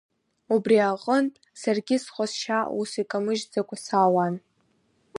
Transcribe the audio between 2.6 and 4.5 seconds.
ус икамыжьӡакәа саауан.